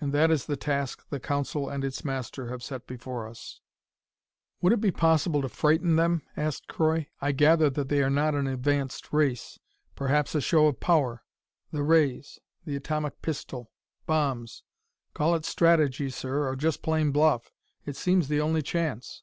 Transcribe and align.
And 0.00 0.12
that 0.12 0.32
is 0.32 0.46
the 0.46 0.56
task 0.56 1.08
the 1.10 1.20
Council 1.20 1.68
and 1.68 1.84
its 1.84 2.04
Master 2.04 2.48
have 2.48 2.64
set 2.64 2.84
before 2.84 3.28
us." 3.28 3.60
"Would 4.60 4.72
it 4.72 4.80
be 4.80 4.90
possible 4.90 5.40
to 5.40 5.48
frighten 5.48 5.94
them?" 5.94 6.22
asked 6.36 6.66
Croy. 6.66 7.06
"I 7.20 7.30
gather 7.30 7.70
that 7.70 7.88
they 7.88 8.02
are 8.02 8.10
not 8.10 8.34
an 8.34 8.48
advanced 8.48 9.12
race. 9.12 9.60
Perhaps 9.94 10.34
a 10.34 10.40
show 10.40 10.66
of 10.66 10.80
power 10.80 11.22
the 11.70 11.84
rays 11.84 12.40
the 12.64 12.74
atomic 12.74 13.22
pistol 13.22 13.70
bombs 14.04 14.64
Call 15.14 15.32
it 15.36 15.44
strategy, 15.44 16.10
sir, 16.10 16.48
or 16.48 16.56
just 16.56 16.82
plain 16.82 17.12
bluff. 17.12 17.52
It 17.86 17.94
seems 17.94 18.26
the 18.26 18.40
only 18.40 18.62
chance." 18.62 19.22